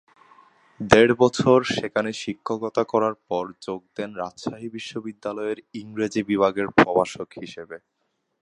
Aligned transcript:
দেড় 0.79 1.13
বছর 1.19 1.57
সেখানে 1.71 2.11
শিক্ষকতা 2.23 2.83
করার 2.83 3.15
পর 3.27 3.43
যোগ 3.65 3.81
দেন 3.95 4.11
রাজশাহী 4.15 4.67
বিশ্ববিদ্যালয়ের 4.75 5.59
ইংরেজি 5.81 6.21
বিভাগের 6.23 6.67
প্রভাষক 6.77 7.29
হিসাবে। 7.41 7.77